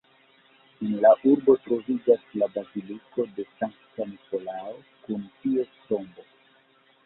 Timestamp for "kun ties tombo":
5.07-6.31